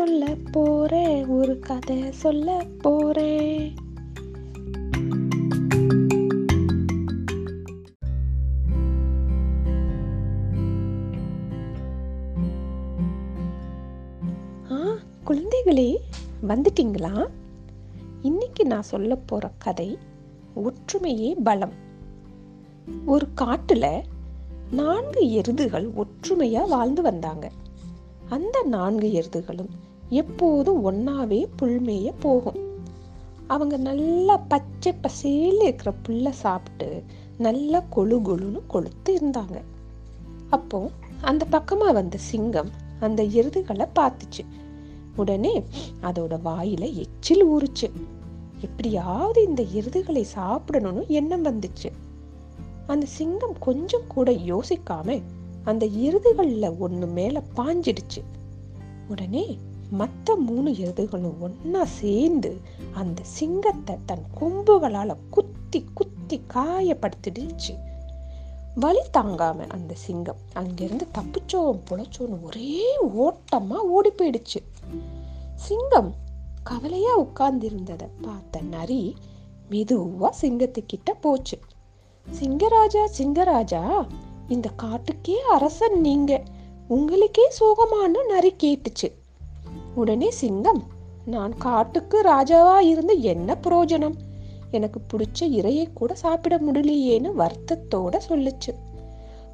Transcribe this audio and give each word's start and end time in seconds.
சொல்ல 0.00 0.36
போறேன் 0.52 1.26
ஒரு 1.26 1.58
கதை 1.58 2.12
சொல்ல 2.12 2.66
போறேன். 2.78 3.74
ஆ 14.70 14.78
குழந்தைகளே 15.26 15.96
வந்துட்டீங்களா? 16.48 17.26
இன்னைக்கு 18.22 18.66
நான் 18.66 18.82
சொல்ல 18.82 19.16
போற 19.16 19.52
கதை 19.58 19.98
ஒற்றுமையே 20.56 21.34
பலம். 21.44 21.72
ஒரு 23.06 23.28
காட்டுல 23.40 24.02
நான்கு 24.70 25.20
எருதுகள் 25.32 25.90
ஒற்றுமையா 25.92 26.68
வாழ்ந்து 26.68 27.02
வந்தாங்க. 27.02 27.50
அந்த 28.28 28.62
நான்கு 28.66 29.06
எருதுகளும் 29.10 29.70
எப்போதும் 30.10 30.90
ஒன்றாவே 30.90 31.46
புல்மேய 31.62 32.12
போகும். 32.20 32.58
அவங்க 33.46 33.76
நல்லா 33.76 34.36
பச்சை 34.36 34.94
பசேல 35.02 35.62
இருக்கிற 35.62 35.92
புல்லை 36.02 36.32
சாப்பிட்டு 36.32 37.02
நல்லா 37.38 37.84
கொழு 37.96 38.18
கொழுன்னு 38.18 38.60
கொளுத்து 38.74 39.08
இருந்தாங்க. 39.08 39.60
அப்போ 40.50 40.90
அந்த 41.20 41.44
பக்கமாக 41.44 41.92
வந்த 41.92 42.16
சிங்கம் 42.16 42.70
அந்த 43.00 43.22
எருதுகளை 43.22 43.86
பார்த்துச்சு. 43.94 44.44
உடனே 45.16 45.64
அதோட 46.02 46.38
வாயில 46.44 46.94
எச்சில் 46.94 47.46
ஊறுச்சு. 47.46 47.90
எப்படியாவது 48.60 49.44
இந்த 49.44 49.62
எருதுகளை 49.62 50.24
சாப்பிடணும்னு 50.36 51.06
எண்ணம் 51.06 51.44
வந்துச்சு. 51.44 51.90
அந்த 52.86 53.06
சிங்கம் 53.06 53.56
கொஞ்சம் 53.60 54.06
கூட 54.08 54.30
யோசிக்காம 54.30 55.22
அந்த 55.64 55.86
எருதுகளில் 55.86 56.78
ஒன்று 56.78 57.06
மேலே 57.06 57.40
பாஞ்சிடுச்சு. 57.56 58.22
உடனே 59.08 59.58
மற்ற 59.90 60.36
மூணு 60.36 60.70
எருதுகளும் 60.70 61.34
ஒன்னா 61.42 61.82
சேர்ந்து 61.82 62.60
அந்த 62.92 63.22
சிங்கத்தை 63.22 63.96
தன் 64.06 64.24
கொம்புகளால 64.40 65.16
குத்தி 65.30 65.84
குத்தி 65.94 66.42
காயப்படுத்திடுச்சு. 66.54 67.78
வலி 68.74 69.02
தாங்காம 69.12 69.68
அந்த 69.68 69.94
சிங்கம் 69.94 70.36
அங்கிருந்து 70.54 71.06
தப்பிச்சோம் 71.14 71.80
புழைச்சோன்னு 71.90 72.42
ஒரே 72.42 72.98
ஓட்டமா 73.02 73.76
ஓடி 73.76 74.10
போயிடுச்சு. 74.10 74.62
சிங்கம் 75.54 76.14
கவலையா 76.62 77.20
உட்கார்ந்திருந்ததை 77.20 78.08
பார்த்த 78.22 78.60
நரி 78.60 79.16
மெதுவா 79.70 80.30
சிங்கத்துக்கிட்ட 80.40 81.10
போச்சு. 81.20 81.58
சிங்கராஜா 82.40 83.06
சிங்கராஜா 83.18 84.06
இந்த 84.48 84.70
காட்டுக்கே 84.82 85.34
அரசன் 85.34 86.00
நீங்க. 86.00 86.42
உங்களுக்கே 86.88 87.52
சோகமானு 87.60 88.26
நரி 88.28 88.54
கேட்டுச்சு. 88.62 89.19
உடனே 89.94 90.30
சிங்கம் 90.30 90.82
நான் 91.24 91.56
காட்டுக்கு 91.56 92.22
ராஜாவா 92.22 92.78
இருந்து 92.78 93.20
என்ன 93.20 93.58
பிரயோஜனம் 93.62 94.14
எனக்கு 94.70 95.00
பிடிச்ச 95.12 95.40
இறையை 95.40 95.86
கூட 95.92 96.14
சாப்பிட 96.14 96.58
முடியலையேன்னு 96.58 97.30
வருத்தத்தோட 97.38 98.18
சொல்லுச்சு. 98.28 98.74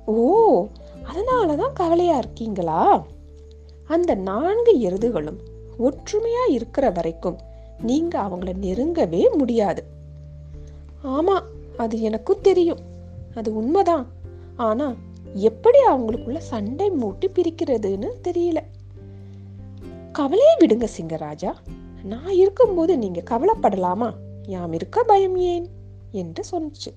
ஓ 0.06 0.66
அதனாலதான் 1.04 1.72
கவலையா 1.72 2.18
இருக்கீங்களா? 2.18 3.04
அந்த 3.84 4.14
நான்கு 4.14 4.76
எருதுகளும் 4.76 5.38
ஒற்றுமையா 5.78 6.50
இருக்கிற 6.50 6.90
வரைக்கும் 6.90 7.38
நீங்க 7.80 8.20
அவங்கள 8.20 8.52
நெருங்கவே 8.62 9.36
முடியாது. 9.36 9.84
ஆமா 11.04 11.40
அது 11.76 12.00
எனக்கும் 12.00 12.40
தெரியும். 12.40 12.78
அது 13.34 13.56
உண்மைதான். 13.56 14.06
ஆனா 14.56 14.94
எப்படி 15.34 15.78
அவங்களுக்குள்ள 15.90 16.38
சண்டை 16.38 16.90
மூட்டி 16.90 17.26
பிரிக்கிறதுன்னு 17.34 18.08
தெரியல. 18.24 18.56
கவலையை 20.16 20.56
விடுங்க 20.60 20.88
சிங்கராஜா. 20.98 21.54
நான் 22.02 22.28
இருக்கும்போது 22.28 22.98
நீங்க 22.98 23.22
கவலைப்படலாமா? 23.30 24.14
யாம் 24.42 24.72
இருக்க 24.72 25.02
பயம் 25.02 25.36
ஏன்? 25.36 25.68
என்று 26.10 26.44
சொன்னுச்சு. 26.52 26.94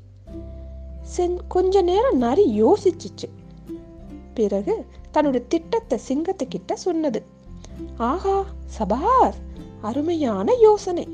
சென்- 1.18 1.40
கொஞ்ச 1.48 1.82
நேரம் 1.82 2.18
நரி 2.18 2.64
யோசிச்சுச்சு. 2.64 3.30
பிறகு 4.34 4.86
தன்னுடைய 5.12 5.46
திட்டத்தை 5.50 6.00
சிங்கத்துக்கிட்ட 6.08 6.74
சொன்னது. 6.74 7.24
ஆஹா 7.98 8.46
சபாஸ் 8.80 9.68
அருமையான 9.82 10.54
யோசனை. 10.54 11.08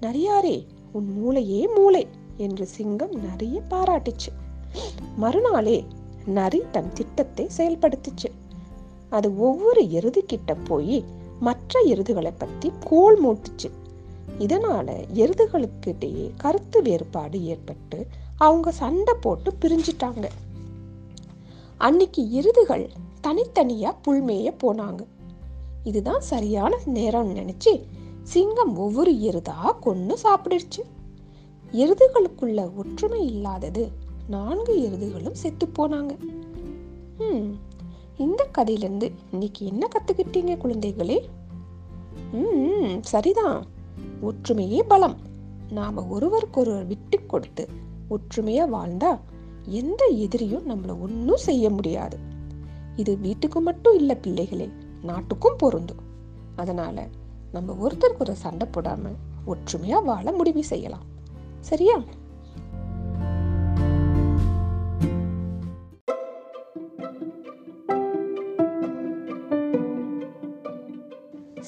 நரியாரே 0.00 0.66
உன் 0.92 1.14
மூளையே 1.16 1.74
மூளை 1.74 2.08
என்று 2.36 2.66
சிங்கம் 2.66 3.12
நிறைய 3.12 3.62
பாராட்டுச்சு. 3.70 4.32
மறுநாளே 5.16 5.84
நரி 6.26 6.62
தன் 6.72 6.92
திட்டத்தை 6.92 7.48
செயல்படுத்துச்சு. 7.56 8.30
அது 9.10 9.38
ஒவ்வொரு 9.38 9.90
எருது 9.90 10.24
கிட்ட 10.24 10.54
போய் 10.54 11.04
மற்ற 11.42 11.84
எருதுகளை 11.86 12.32
பற்றி 12.38 12.72
கோல் 12.80 13.18
மூட்டுச்சு. 13.24 13.70
இதனால 14.38 14.88
எருதுகளுக்கிடையே 15.14 16.30
கருத்து 16.36 16.82
வேறுபாடு 16.82 17.44
ஏற்பட்டு 17.44 18.06
அவங்க 18.36 18.72
சண்டை 18.72 19.14
போட்டு 19.20 19.52
பிரிஞ்சிட்டாங்க. 19.60 20.28
அன்னைக்கு 21.78 22.22
எருதுகள் 22.32 22.90
தனித்தனியா 23.26 23.90
புல்மேய 24.06 24.54
போனாங்க. 24.62 25.02
இதுதான் 25.84 26.20
சரியான 26.20 26.78
நேரம் 26.84 27.36
நினைச்சு 27.36 27.74
சிங்கம் 28.22 28.76
ஒவ்வொரு 28.76 29.12
எருதா 29.12 29.78
கொன்று 29.80 30.18
சாப்பிடுச்சு. 30.22 30.80
எருதுகளுக்குள்ள 31.72 32.76
ஒற்றுமை 32.76 33.26
இல்லாதது 33.26 33.90
நான்கு 34.28 34.74
எருதுகளும் 34.88 35.40
செத்து 35.42 35.66
போனாங்க. 35.66 36.12
கதையிலேருந்து 38.58 39.12
இன்னைக்கு 39.30 39.66
என்ன 39.66 39.88
கற்றுக்கிட்டீங்க 39.96 40.56
குழந்தைகளே? 40.62 41.18
ம் 42.32 43.02
சரிதான். 43.02 43.66
ஒற்றுமையே 44.22 44.80
பலம். 44.88 45.16
நாம் 45.70 46.10
ஒருவருக்கொருவர் 46.10 46.86
விட்டு 46.86 47.26
கொடுத்து 47.26 47.68
ஒற்றுமையாக 48.08 48.70
வாழ்ந்தா 48.76 49.20
எந்த 49.64 50.06
எதிரியும் 50.06 50.68
நம்மளை 50.68 51.00
ஒன்றும் 51.00 51.36
செய்ய 51.36 51.70
முடியாது. 51.70 52.18
இது 52.96 53.18
வீட்டுக்கு 53.18 53.60
மட்டும் 53.60 53.94
இல்லை 53.94 54.16
பிள்ளைகளே 54.16 54.68
நாட்டுக்கும் 55.02 55.56
பொருந்தும். 55.56 56.00
அதனால் 56.56 57.08
நம்ம 57.52 57.72
ஒருத்தருக்கு 57.72 58.20
ஒரு 58.20 58.36
சண்டை 58.36 58.68
போடாமல் 58.70 59.16
ஒற்றுமையாக 59.44 60.04
வாழ 60.04 60.32
முடிவு 60.32 60.64
செய்யலாம். 60.64 61.04
சரியா? 61.60 62.02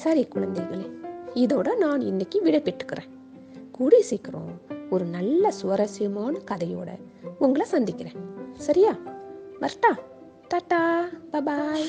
சரி 0.05 0.27
குழந்தைகளே 0.35 0.91
இதோட 1.33 1.77
நான் 1.77 2.01
இன்னைக்கு 2.01 2.41
விடை 2.41 2.61
பெற்றுக்கிறேன். 2.61 3.09
கூடிய 3.71 4.03
சீக்கிரம் 4.03 4.61
ஒரு 4.89 5.05
நல்ல 5.05 5.51
சுவாரஸ்யமான 5.51 6.39
கதையோட 6.51 6.87
உங்களை 7.39 7.67
சந்திக்கிறேன். 7.67 8.13
சரியா? 8.53 8.97
வரட்டா? 9.59 9.97
Tata 10.53 11.01
bye bye 11.31 11.85